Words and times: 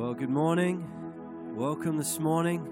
Well, 0.00 0.14
good 0.14 0.30
morning. 0.30 0.88
Welcome 1.54 1.98
this 1.98 2.18
morning. 2.18 2.66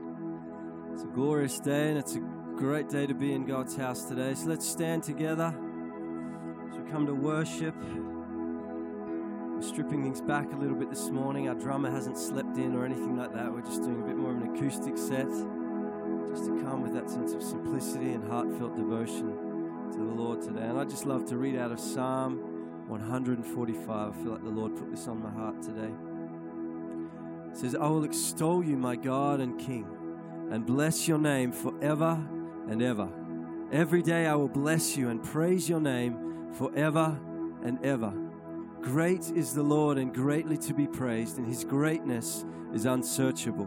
It's 0.95 1.03
a 1.03 1.09
glorious 1.09 1.61
day 1.61 1.91
and 1.91 1.99
it's 1.99 2.17
a 2.17 2.21
great 2.21 2.89
day 2.89 3.07
to 3.07 3.13
be 3.13 3.35
in 3.35 3.45
God's 3.45 3.77
house 3.77 4.05
today. 4.05 4.33
So 4.33 4.47
let's 4.47 4.67
stand 4.67 5.03
together 5.03 5.55
as 6.71 6.79
we 6.79 6.91
come 6.91 7.05
to 7.05 7.13
worship. 7.13 7.75
We're 9.55 9.61
stripping 9.61 10.03
things 10.03 10.23
back 10.23 10.51
a 10.55 10.57
little 10.57 10.75
bit 10.75 10.89
this 10.89 11.11
morning. 11.11 11.51
Our 11.51 11.55
drummer 11.55 11.91
hasn't 11.91 12.17
slept 12.17 12.57
in 12.57 12.75
or 12.75 12.87
anything 12.87 13.19
like 13.19 13.35
that. 13.35 13.53
We're 13.53 13.61
just 13.61 13.83
doing 13.83 14.01
a 14.01 14.07
bit 14.07 14.17
more 14.17 14.31
of 14.31 14.39
an 14.39 14.57
acoustic 14.57 14.97
set 14.97 15.29
just 16.31 16.47
to 16.47 16.63
come 16.65 16.81
with 16.81 16.95
that 16.95 17.11
sense 17.11 17.35
of 17.35 17.43
simplicity 17.43 18.13
and 18.13 18.27
heartfelt 18.27 18.75
devotion 18.75 19.91
to 19.93 19.99
the 19.99 20.15
Lord 20.15 20.41
today. 20.41 20.65
And 20.65 20.81
I 20.81 20.85
just 20.87 21.05
love 21.05 21.27
to 21.27 21.37
read 21.37 21.59
out 21.59 21.73
of 21.73 21.79
Psalm 21.79 22.39
145. 22.89 23.87
I 23.91 24.23
feel 24.23 24.33
like 24.33 24.43
the 24.43 24.49
Lord 24.49 24.75
put 24.77 24.91
this 24.91 25.07
on 25.09 25.23
my 25.23 25.31
heart 25.31 25.61
today. 25.61 25.93
Says, 27.59 27.75
I 27.75 27.89
will 27.89 28.05
extol 28.05 28.63
you, 28.63 28.77
my 28.77 28.95
God 28.95 29.41
and 29.41 29.59
King, 29.59 29.85
and 30.53 30.65
bless 30.65 31.09
your 31.09 31.19
name 31.19 31.51
forever 31.51 32.25
and 32.69 32.81
ever. 32.81 33.09
Every 33.73 34.01
day 34.01 34.27
I 34.27 34.37
will 34.37 34.49
bless 34.49 34.97
you 34.97 35.09
and 35.09 35.21
praise 35.21 35.69
your 35.69 35.81
name 35.81 36.53
forever 36.53 37.19
and 37.65 37.85
ever. 37.85 38.13
Great 38.81 39.33
is 39.33 39.55
the 39.55 39.65
Lord 39.65 39.99
and 39.99 40.15
greatly 40.15 40.57
to 40.59 40.73
be 40.73 40.87
praised, 40.87 41.39
and 41.39 41.49
his 41.49 41.65
greatness 41.65 42.45
is 42.73 42.87
unsearchable. 42.87 43.67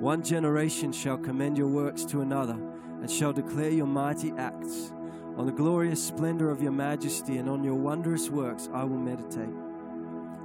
One 0.00 0.22
generation 0.22 0.92
shall 0.92 1.16
commend 1.16 1.56
your 1.56 1.68
works 1.68 2.04
to 2.04 2.20
another, 2.20 2.58
and 3.00 3.10
shall 3.10 3.32
declare 3.32 3.70
your 3.70 3.86
mighty 3.86 4.32
acts. 4.36 4.92
On 5.38 5.46
the 5.46 5.52
glorious 5.52 6.06
splendor 6.06 6.50
of 6.50 6.60
your 6.60 6.72
majesty 6.72 7.38
and 7.38 7.48
on 7.48 7.64
your 7.64 7.74
wondrous 7.74 8.28
works 8.28 8.68
I 8.74 8.84
will 8.84 8.98
meditate. 8.98 9.54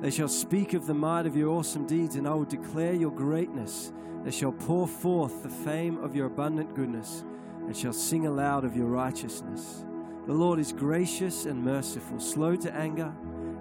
They 0.01 0.11
shall 0.11 0.29
speak 0.29 0.73
of 0.73 0.87
the 0.87 0.93
might 0.93 1.25
of 1.25 1.35
your 1.35 1.49
awesome 1.49 1.85
deeds, 1.85 2.15
and 2.15 2.27
I 2.27 2.33
will 2.33 2.45
declare 2.45 2.93
your 2.93 3.11
greatness. 3.11 3.91
They 4.23 4.31
shall 4.31 4.53
pour 4.53 4.87
forth 4.87 5.43
the 5.43 5.49
fame 5.49 5.97
of 5.97 6.15
your 6.15 6.27
abundant 6.27 6.73
goodness, 6.73 7.25
and 7.61 7.75
shall 7.75 7.91
sing 7.91 8.25
aloud 8.25 8.63
of 8.63 8.77
your 8.77 8.87
righteousness. 8.87 9.83
The 10.25 10.33
Lord 10.33 10.57
is 10.57 10.71
gracious 10.71 11.45
and 11.45 11.63
merciful, 11.63 12.19
slow 12.19 12.55
to 12.57 12.73
anger, 12.73 13.13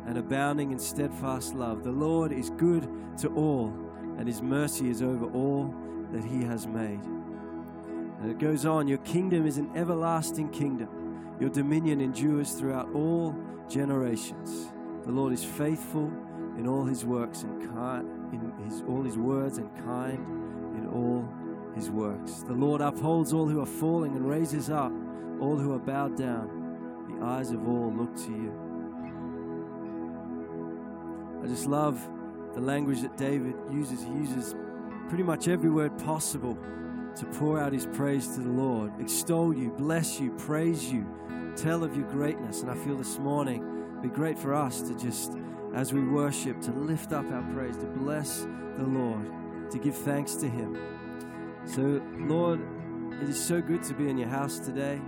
and 0.06 0.16
abounding 0.16 0.70
in 0.70 0.78
steadfast 0.78 1.54
love. 1.54 1.82
The 1.82 1.90
Lord 1.90 2.32
is 2.32 2.50
good 2.50 2.88
to 3.18 3.28
all, 3.34 3.74
and 4.16 4.28
his 4.28 4.40
mercy 4.40 4.90
is 4.90 5.02
over 5.02 5.26
all 5.26 5.74
that 6.12 6.22
he 6.22 6.44
has 6.44 6.68
made. 6.68 7.00
And 8.20 8.30
it 8.30 8.38
goes 8.38 8.64
on 8.64 8.86
Your 8.86 8.98
kingdom 8.98 9.44
is 9.44 9.58
an 9.58 9.70
everlasting 9.74 10.50
kingdom, 10.50 10.88
your 11.40 11.50
dominion 11.50 12.00
endures 12.00 12.52
throughout 12.52 12.92
all 12.94 13.34
generations. 13.68 14.68
The 15.04 15.12
Lord 15.12 15.32
is 15.32 15.44
faithful 15.44 16.12
in 16.58 16.66
all 16.66 16.84
his 16.84 17.04
works 17.04 17.42
and 17.42 17.72
kind, 17.74 18.06
in 18.32 18.52
his, 18.64 18.82
all 18.88 19.02
his 19.02 19.16
words 19.16 19.58
and 19.58 19.74
kind 19.84 20.18
in 20.76 20.88
all 20.88 21.28
his 21.74 21.90
works. 21.90 22.42
The 22.42 22.52
Lord 22.52 22.80
upholds 22.80 23.32
all 23.32 23.46
who 23.48 23.60
are 23.60 23.66
falling 23.66 24.16
and 24.16 24.28
raises 24.28 24.68
up 24.68 24.92
all 25.40 25.56
who 25.56 25.72
are 25.72 25.78
bowed 25.78 26.16
down. 26.16 26.50
The 27.08 27.24
eyes 27.24 27.52
of 27.52 27.66
all 27.66 27.92
look 27.92 28.14
to 28.16 28.30
you. 28.30 28.52
I 31.42 31.46
just 31.46 31.66
love 31.66 32.06
the 32.54 32.60
language 32.60 33.02
that 33.02 33.16
David 33.16 33.54
uses. 33.70 34.02
He 34.02 34.10
uses 34.10 34.54
pretty 35.08 35.22
much 35.22 35.48
every 35.48 35.70
word 35.70 35.96
possible 35.98 36.58
to 37.16 37.24
pour 37.26 37.58
out 37.58 37.72
his 37.72 37.86
praise 37.86 38.28
to 38.34 38.40
the 38.40 38.48
Lord, 38.48 38.92
extol 39.00 39.56
you, 39.56 39.70
bless 39.70 40.20
you, 40.20 40.30
praise 40.32 40.92
you, 40.92 41.06
tell 41.56 41.82
of 41.82 41.96
your 41.96 42.06
greatness. 42.08 42.62
And 42.62 42.70
I 42.70 42.74
feel 42.74 42.96
this 42.96 43.18
morning 43.18 43.98
be 44.02 44.08
great 44.08 44.38
for 44.38 44.54
us 44.54 44.82
to 44.82 44.94
just, 44.96 45.32
as 45.74 45.92
we 45.92 46.02
worship, 46.02 46.60
to 46.62 46.72
lift 46.72 47.12
up 47.12 47.30
our 47.30 47.42
praise, 47.52 47.76
to 47.78 47.86
bless 47.86 48.46
the 48.76 48.84
Lord, 48.84 49.70
to 49.70 49.78
give 49.78 49.94
thanks 49.94 50.34
to 50.36 50.48
him. 50.48 50.76
So, 51.64 52.02
Lord, 52.18 52.60
it 53.22 53.28
is 53.28 53.42
so 53.42 53.60
good 53.60 53.82
to 53.84 53.94
be 53.94 54.08
in 54.08 54.16
your 54.16 54.28
house 54.28 54.58
today, 54.58 55.00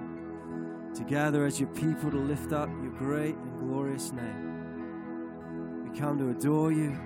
to 0.95 1.05
gather 1.05 1.45
as 1.45 1.61
your 1.61 1.69
people 1.71 2.11
to 2.11 2.17
lift 2.17 2.53
up 2.53 2.69
your 2.83 2.93
great 2.93 3.37
and 3.37 3.61
glorious 3.61 4.13
name. 4.13 5.89
We 5.91 5.99
come 5.99 6.19
to 6.19 6.31
adore 6.31 6.73
you, 6.73 6.99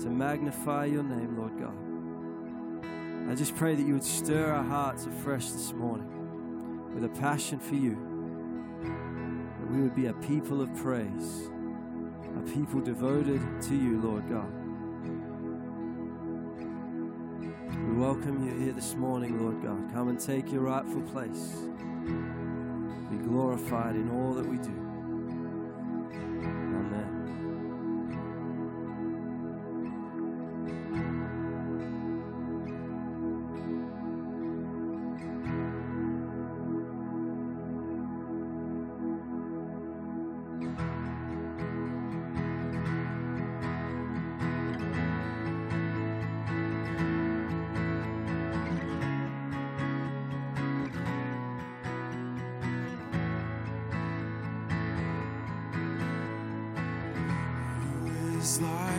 to 0.00 0.10
magnify 0.10 0.86
your 0.86 1.02
name, 1.02 1.36
Lord 1.38 1.58
God. 1.58 1.76
I 3.30 3.34
just 3.34 3.54
pray 3.56 3.74
that 3.74 3.86
you 3.86 3.94
would 3.94 4.04
stir 4.04 4.52
our 4.52 4.64
hearts 4.64 5.06
afresh 5.06 5.50
this 5.50 5.72
morning 5.72 6.90
with 6.94 7.04
a 7.04 7.08
passion 7.20 7.58
for 7.58 7.74
you, 7.74 7.96
that 9.60 9.70
we 9.70 9.80
would 9.82 9.94
be 9.94 10.06
a 10.06 10.14
people 10.14 10.60
of 10.60 10.74
praise, 10.76 11.50
people 12.54 12.80
devoted 12.80 13.40
to 13.62 13.74
you, 13.74 14.00
Lord 14.00 14.28
God. 14.28 14.50
We 17.86 17.94
welcome 17.94 18.46
you 18.46 18.64
here 18.64 18.72
this 18.72 18.94
morning, 18.94 19.40
Lord 19.40 19.62
God. 19.62 19.92
Come 19.92 20.08
and 20.08 20.18
take 20.18 20.50
your 20.50 20.62
rightful 20.62 21.02
place. 21.02 21.56
Be 23.10 23.16
glorified 23.16 23.96
in 23.96 24.10
all 24.10 24.34
that 24.34 24.46
we 24.46 24.56
do. 24.58 24.77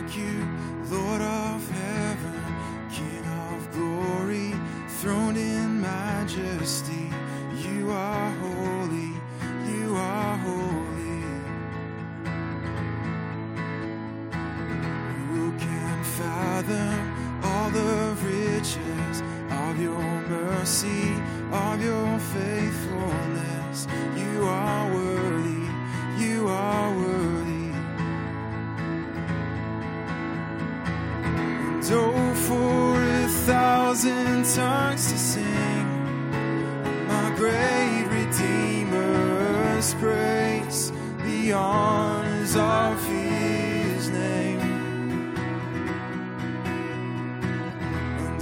Like 0.02 0.16
you, 0.16 0.48
Lord 0.88 1.20
of 1.20 1.70
heaven, 1.70 2.09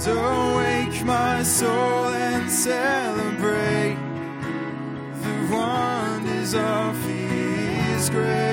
awake 0.07 1.03
my 1.03 1.43
soul 1.43 2.05
and 2.05 2.49
celebrate 2.49 3.97
the 5.23 5.53
wonders 5.53 6.53
of 6.55 6.95
His 7.03 8.09
grace. 8.09 8.48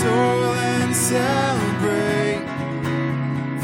soul 0.00 0.54
and 0.54 0.96
celebrate 0.96 2.42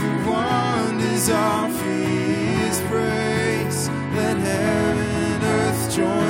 the 0.01 0.31
wonders 0.31 1.31
of 1.31 1.71
His 1.83 2.79
praise. 2.91 3.89
Let 4.15 4.37
heaven 4.37 5.11
and 5.33 5.45
earth 5.45 5.97
join. 5.97 6.26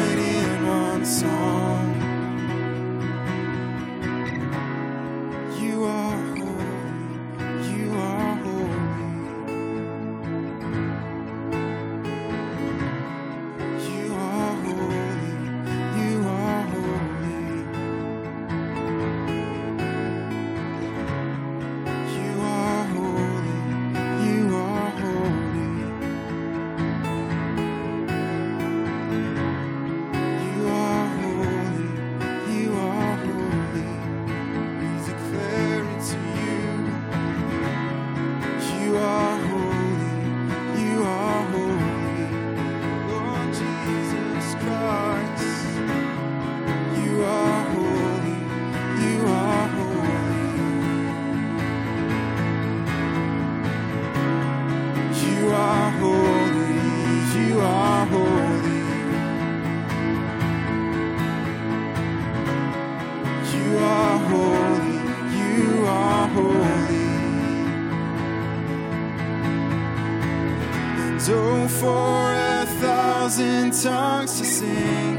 thousand 73.37 73.73
tongues 73.83 74.39
to 74.39 74.45
sing. 74.47 75.16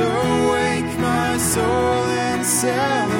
awake 0.00 0.98
my 0.98 1.38
soul 1.38 2.04
and 2.28 2.44
celebrate. 2.44 3.19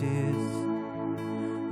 tears 0.00 0.52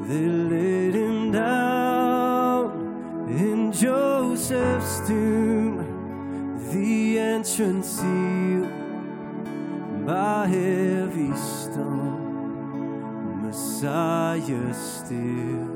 that 0.09 0.29
laid 0.51 0.95
him 0.95 1.33
down 1.33 3.27
in 3.29 3.71
Joseph's 3.71 5.07
tomb. 5.07 5.77
The 6.73 7.19
entrance 7.19 8.01
sealed 8.01 8.71
by 10.07 10.47
heavy 10.47 11.37
stone, 11.37 13.43
Messiah 13.43 14.73
still. 14.73 15.74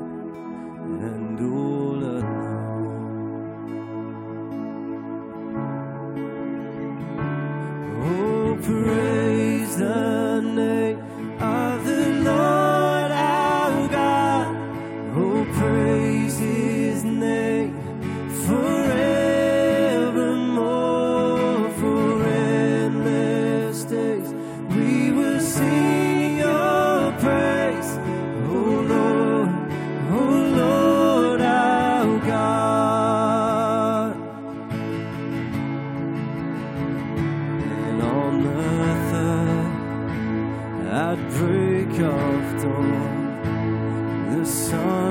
sun. 44.48 45.07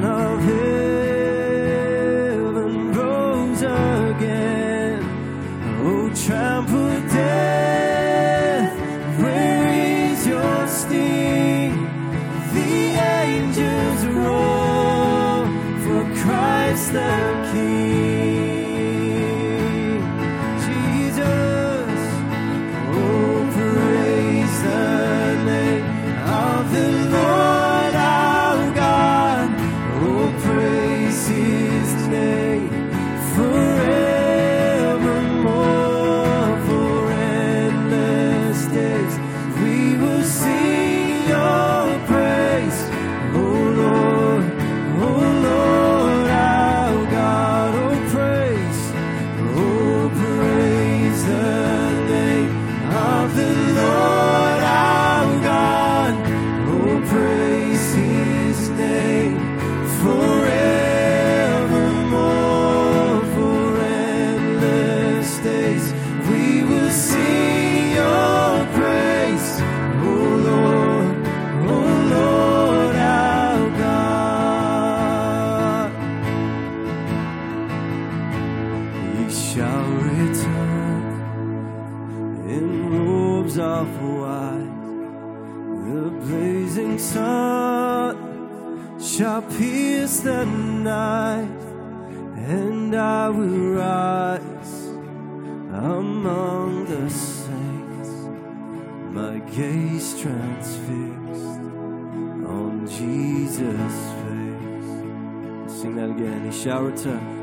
shall 106.63 106.83
return. 106.83 107.35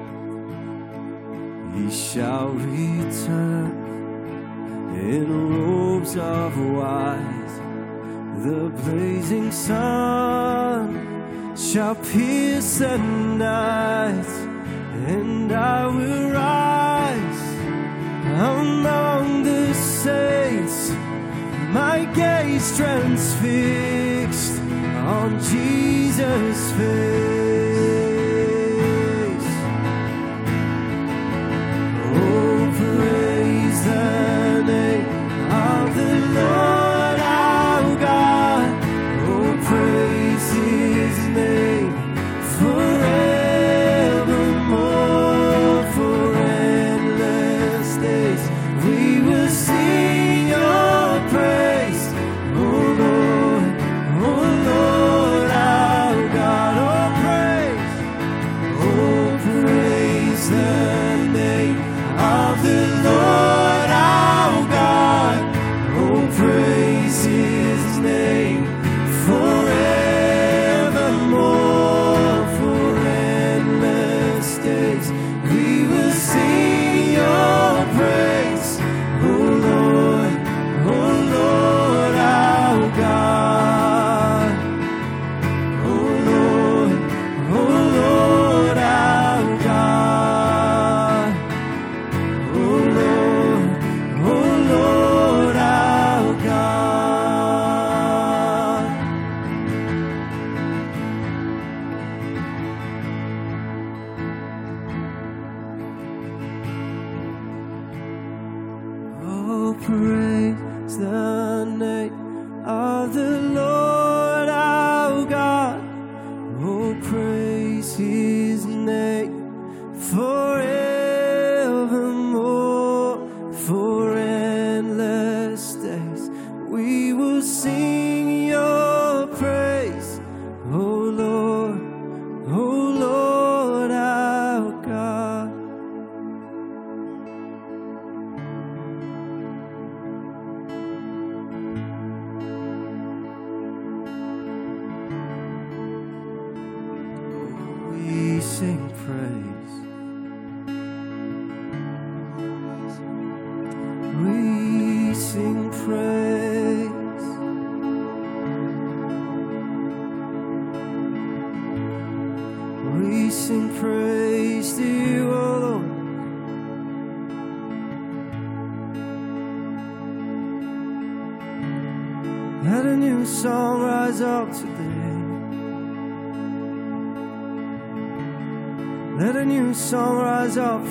He 1.74 1.90
shall 1.90 2.48
return 2.48 3.70
in 4.98 5.24
robes 5.54 6.16
of 6.16 6.58
white. 6.58 7.54
The 8.44 8.70
blazing 8.82 9.52
sun 9.52 10.86
shall 11.56 11.94
pierce 11.94 12.78
the 12.78 12.98
night, 12.98 14.26
and 15.06 15.52
I 15.52 15.86
will 15.86 16.30
rise 16.30 17.44
among 18.50 19.44
the 19.44 19.74
saints. 19.74 20.90
My 21.72 22.04
gaze 22.14 22.76
transfixed 22.76 24.58
on 25.16 25.38
Jesus' 25.40 26.72
face. 26.72 27.63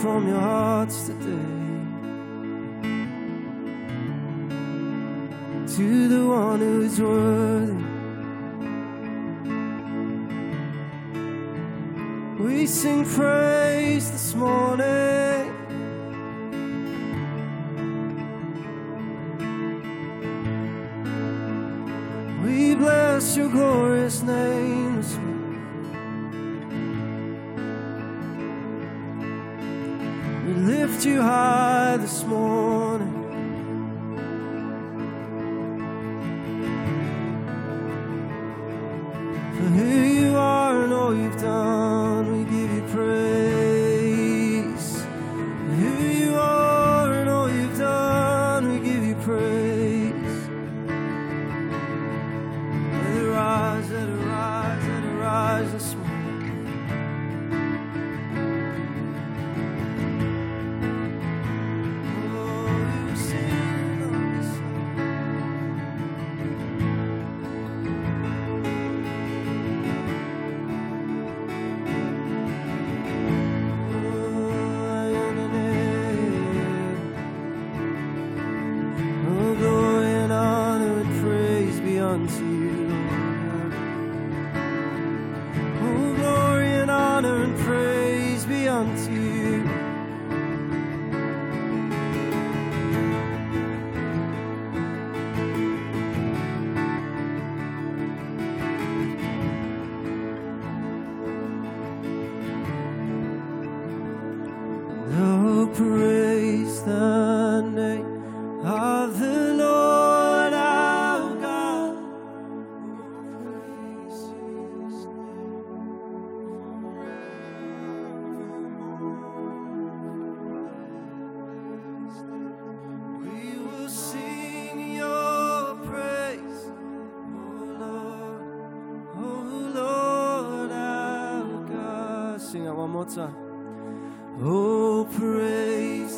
from 0.03 0.27
your 0.27 0.37
hearts 0.37 1.07
today 1.07 1.29
to 5.77 6.09
the 6.09 6.27
one 6.27 6.59
who's 6.59 6.99
worthy. 6.99 7.71
We 12.43 12.67
sing 12.67 13.05
praise 13.05 14.11
this 14.11 14.35
morning. 14.35 15.53
We 22.43 22.75
bless 22.75 23.37
your 23.37 23.47
glorious 23.47 24.21
name 24.21 24.83
too 31.03 31.21
high 31.21 31.97
this 31.97 32.23
morning. 32.23 33.12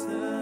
the 0.08 0.35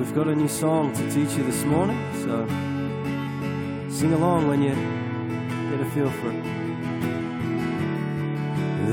we've 0.00 0.14
got 0.14 0.28
a 0.28 0.34
new 0.34 0.48
song 0.48 0.94
to 0.94 1.02
teach 1.10 1.36
you 1.36 1.44
this 1.44 1.62
morning, 1.64 1.98
so 2.22 2.46
sing 3.90 4.14
along 4.14 4.48
when 4.48 4.62
you 4.62 4.74
get 5.70 5.86
a 5.86 5.90
feel 5.90 6.08
for 6.08 6.30
it. 6.30 6.44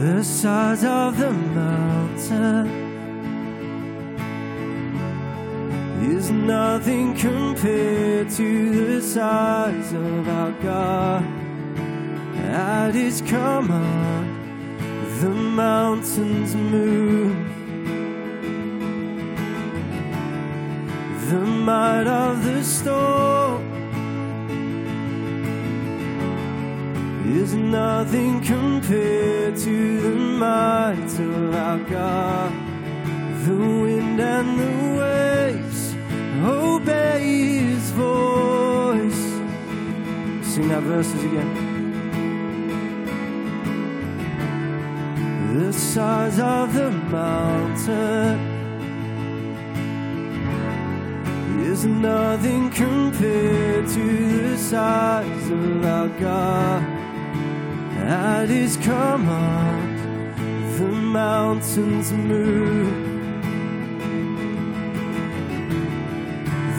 The 0.02 0.22
sides 0.22 0.84
of 0.84 1.18
the 1.18 1.32
mountain 1.32 2.68
is 6.04 6.30
nothing 6.30 7.16
compared 7.16 8.30
to 8.32 8.86
the 8.88 9.02
size 9.02 9.94
of 9.94 10.28
our 10.28 10.52
God. 10.62 11.24
At 12.38 12.94
His 12.94 13.22
command, 13.22 14.28
the 15.22 15.30
mountains 15.30 16.54
move 16.54 17.47
Might 21.68 22.08
of 22.08 22.46
the 22.46 22.64
storm 22.64 23.62
is 27.26 27.54
nothing 27.54 28.40
compared 28.40 29.58
to 29.58 30.02
the 30.02 30.16
might 30.16 31.20
of 31.20 31.54
our 31.54 31.80
God. 31.80 32.54
The 33.46 33.58
wind 33.84 34.22
and 34.22 34.50
the 34.62 34.76
waves 34.98 35.94
obey 36.42 37.60
His 37.66 37.92
voice. 37.92 39.24
Sing 40.50 40.70
that 40.70 40.84
verses 40.84 41.22
again. 41.22 41.52
the 45.54 45.74
size 45.74 46.40
of 46.40 46.74
the 46.74 46.92
mountain 46.92 48.58
is 51.60 51.86
nothing 51.86 52.70
compared 52.72 53.88
to 53.88 54.42
the 54.42 54.58
size 54.58 55.50
of 55.50 55.86
our 55.86 56.10
God. 56.20 56.84
At 57.98 58.50
His 58.50 58.78
command, 58.78 60.36
the 60.78 60.88
mountains 60.88 62.12
move. 62.12 63.08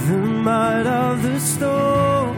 The 0.08 0.16
might 0.16 0.86
of 0.86 1.22
the 1.22 1.38
storm 1.38 2.36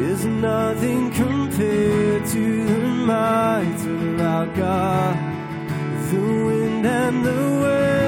is 0.00 0.24
nothing 0.24 1.10
compared 1.12 2.24
to 2.26 2.64
the 2.64 2.78
might 3.10 3.80
of 3.86 4.20
our 4.20 4.46
God. 4.46 5.16
The 6.10 6.20
wind 6.20 6.86
and 6.86 7.24
the 7.24 7.42
waves 7.62 8.07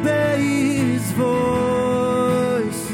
obey 0.00 0.40
His 0.40 1.12
voice, 1.12 2.90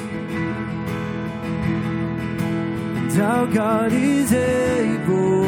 and 2.97 3.21
our 3.21 3.47
God 3.47 3.93
is 3.93 4.33
able 4.33 5.47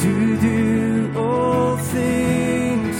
to 0.00 0.40
do 0.40 1.12
all 1.16 1.76
things. 1.76 2.96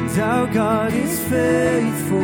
And 0.00 0.18
our 0.18 0.46
God 0.52 0.92
is 0.92 1.18
faithful 1.28 2.20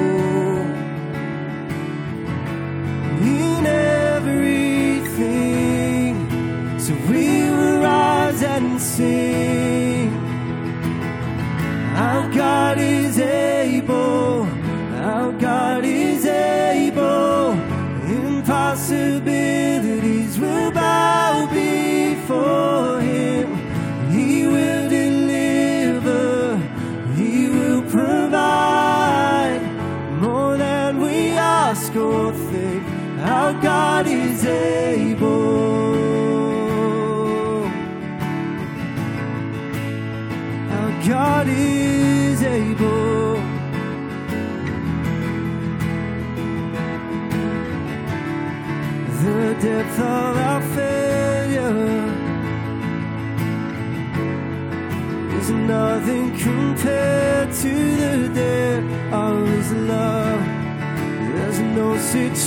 in 3.23 3.67
everything. 3.67 4.79
So 6.79 6.95
we 7.11 7.27
will 7.51 7.81
rise 7.81 8.43
and 8.43 8.81
sing. 8.81 9.48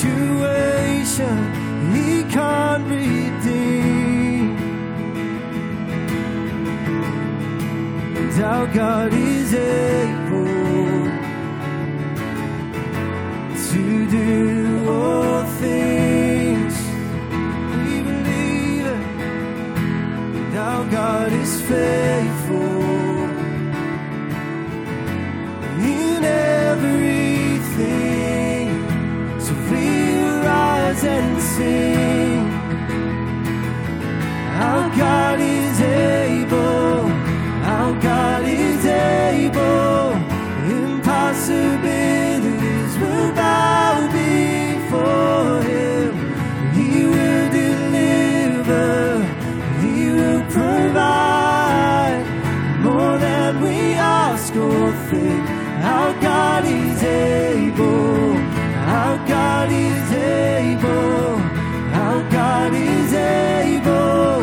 Situation 0.01 1.37
He 1.93 2.23
can't 2.23 2.83
redeem. 2.89 4.57
And 8.17 8.43
our 8.43 8.67
God 8.67 9.13
is 9.13 9.53
able 9.53 11.03
to 13.69 13.83
do 14.09 14.89
all 14.89 15.43
things. 15.63 16.75
We 17.85 17.95
believe 18.09 18.85
it. 18.95 19.03
And 20.37 20.57
our 20.57 20.85
God 20.89 21.31
is 21.31 21.61
faithful 21.61 22.80
sing. 31.61 32.43
Our 34.67 34.85
God 35.03 35.37
is 35.39 35.77
able. 35.81 36.99
Our 37.75 37.93
God 38.09 38.43
is 38.67 38.83
able. 38.85 40.01
Impossibilities 40.79 42.93
will 43.01 43.31
bow 43.43 43.93
before 44.21 45.55
Him. 45.71 46.11
He 46.77 46.89
will 47.13 47.47
deliver. 47.63 48.89
He 49.83 49.95
will 50.17 50.43
provide 50.57 52.25
more 52.87 53.15
than 53.27 53.51
we 53.65 53.77
ask 54.25 54.51
or 54.55 54.85
think. 55.09 55.50
Able. 63.13 64.41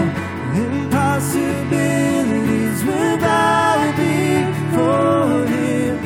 Impossibilities 0.54 2.84
without 2.84 3.96
before 3.96 5.46
him. 5.46 5.98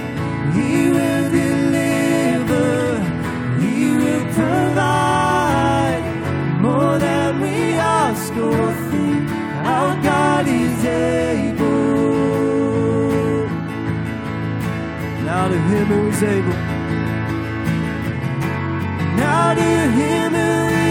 He 0.52 0.90
will 0.90 1.30
deliver, 1.30 3.00
he 3.60 3.96
will 3.96 4.24
provide 4.34 6.02
more 6.60 6.98
than 6.98 7.40
we 7.40 7.72
ask 7.74 8.34
or 8.36 8.72
think. 8.90 9.30
Our 9.64 9.96
God 10.02 10.46
is 10.48 10.84
able 10.84 11.62
now 15.24 15.48
to 15.48 15.58
Him 15.58 15.86
who 15.88 16.10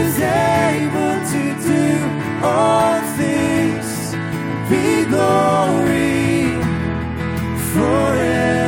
is 0.03 0.19
able 0.19 0.60
all 2.43 3.01
things 3.17 4.15
be 4.69 5.05
glory 5.05 6.59
forever. 7.73 8.60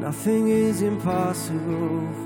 Nothing 0.00 0.48
is 0.48 0.82
impossible 0.82 2.19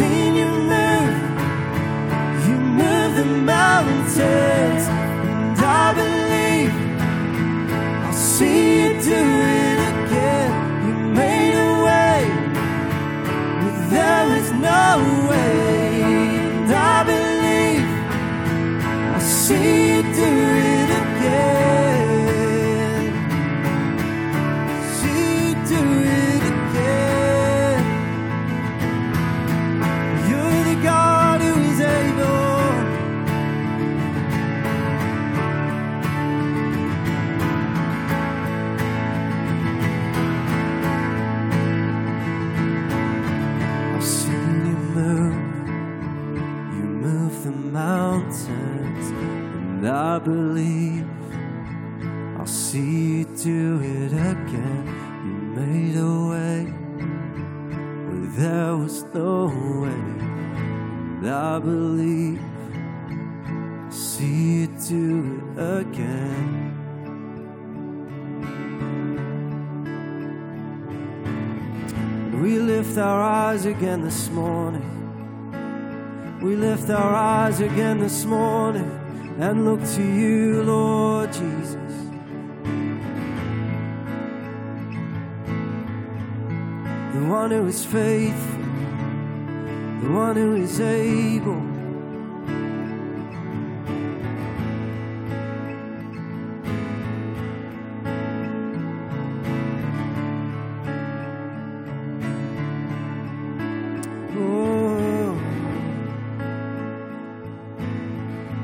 seen 0.00 0.34
you 0.36 0.49
the 47.50 47.56
mountains, 47.56 49.10
and 49.10 49.88
I 49.88 50.18
believe 50.18 51.06
I'll 52.38 52.46
see 52.46 53.18
you 53.18 53.24
do 53.24 53.80
it 53.82 54.12
again. 54.12 54.86
You 55.24 55.32
made 55.60 55.96
a 55.96 56.14
way 56.30 56.64
where 58.06 58.26
there 58.40 58.76
was 58.76 59.02
no 59.14 59.46
way, 59.82 60.02
and 61.18 61.28
I 61.28 61.58
believe 61.58 62.40
I'll 63.84 63.90
see 63.90 64.60
you 64.60 64.66
do 64.88 65.42
it 65.56 65.80
again. 65.80 66.68
We 72.40 72.58
lift 72.58 72.96
our 72.96 73.20
eyes 73.20 73.66
again 73.66 74.00
this 74.02 74.30
morning. 74.30 74.99
We 76.40 76.56
lift 76.56 76.88
our 76.88 77.14
eyes 77.14 77.60
again 77.60 78.00
this 78.00 78.24
morning 78.24 78.90
and 79.38 79.66
look 79.66 79.84
to 79.94 80.02
you, 80.02 80.62
Lord 80.62 81.30
Jesus. 81.30 81.76
The 87.12 87.26
one 87.28 87.50
who 87.50 87.66
is 87.66 87.84
faithful, 87.84 88.62
the 90.00 90.10
one 90.14 90.36
who 90.36 90.56
is 90.56 90.80
able. 90.80 91.69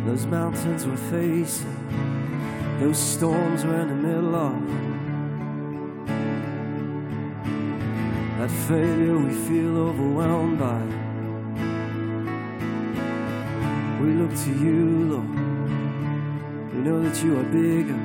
Those 0.07 0.25
mountains 0.27 0.87
we're 0.87 0.97
facing, 0.97 2.79
those 2.79 2.97
storms 2.97 3.65
we're 3.65 3.81
in 3.81 3.89
the 3.89 3.95
middle 3.95 4.37
of, 4.37 4.55
that 8.39 8.51
failure 8.69 9.19
we 9.19 9.35
feel 9.35 9.77
overwhelmed 9.77 10.59
by. 10.61 10.81
We 14.01 14.13
look 14.15 14.35
to 14.45 14.51
you, 14.51 15.11
Lord. 15.11 15.29
We 16.73 16.79
know 16.79 17.03
that 17.03 17.23
you 17.25 17.41
are 17.41 17.45
bigger, 17.45 18.01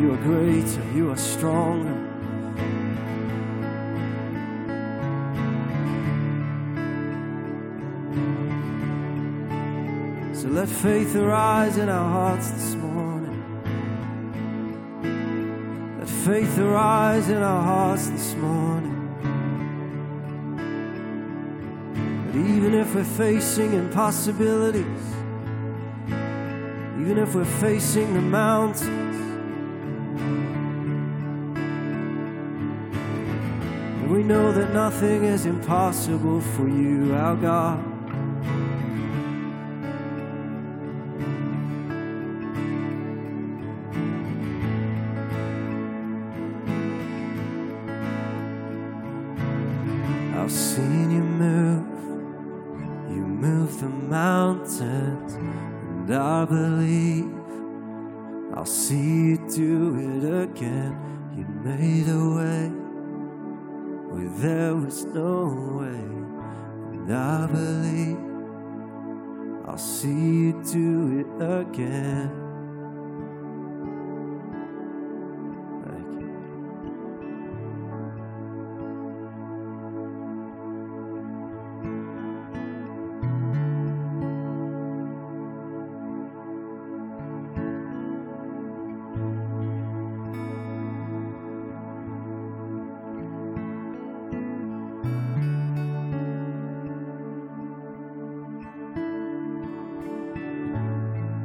you 0.00 0.12
are 0.12 0.18
greater, 0.18 0.84
you 0.94 1.10
are 1.10 1.16
stronger. 1.16 2.11
Let 10.52 10.68
faith 10.68 11.16
arise 11.16 11.78
in 11.78 11.88
our 11.88 12.10
hearts 12.10 12.50
this 12.50 12.74
morning. 12.74 13.42
Let 15.98 16.06
faith 16.06 16.58
arise 16.58 17.30
in 17.30 17.38
our 17.38 17.62
hearts 17.62 18.10
this 18.10 18.34
morning. 18.34 18.98
But 22.26 22.36
even 22.36 22.74
if 22.74 22.94
we're 22.94 23.02
facing 23.02 23.72
impossibilities, 23.72 24.84
even 27.00 27.16
if 27.16 27.34
we're 27.34 27.46
facing 27.46 28.12
the 28.12 28.20
mountains, 28.20 29.16
we 34.06 34.22
know 34.22 34.52
that 34.52 34.74
nothing 34.74 35.24
is 35.24 35.46
impossible 35.46 36.42
for 36.42 36.68
you, 36.68 37.14
our 37.14 37.36
God. 37.36 37.91
I've 50.42 50.50
seen 50.50 51.12
you 51.12 51.22
move. 51.22 51.86
You 53.14 53.22
move 53.24 53.80
the 53.80 53.88
mountains, 53.88 55.34
and 55.34 56.12
I 56.12 56.44
believe 56.44 57.30
I'll 58.52 58.66
see 58.66 59.28
you 59.28 59.36
do 59.48 59.94
it 60.00 60.24
again. 60.42 60.98
You 61.36 61.44
made 61.44 62.08
a 62.08 62.24
way 62.38 62.70
where 64.10 64.30
there 64.40 64.74
was 64.74 65.04
no 65.04 65.44
way, 65.78 66.02
and 66.92 67.14
I 67.14 67.46
believe 67.46 68.18
I'll 69.68 69.78
see 69.78 70.08
you 70.08 70.60
do 70.64 71.20
it 71.20 71.40
again. 71.40 72.41